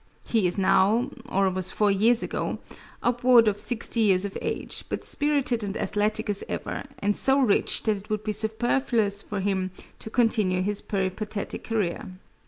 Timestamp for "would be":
8.09-8.33